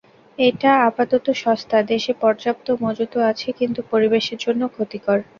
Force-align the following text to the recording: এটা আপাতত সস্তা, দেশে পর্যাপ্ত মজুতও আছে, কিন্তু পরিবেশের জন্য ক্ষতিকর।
এটা 0.39 0.71
আপাতত 0.89 1.25
সস্তা, 1.35 1.77
দেশে 1.91 2.11
পর্যাপ্ত 2.21 2.67
মজুতও 2.83 3.21
আছে, 3.31 3.49
কিন্তু 3.59 3.79
পরিবেশের 3.91 4.39
জন্য 4.45 4.61
ক্ষতিকর। 4.67 5.17